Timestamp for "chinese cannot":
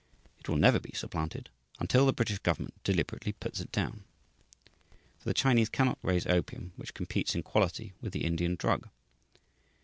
5.35-5.99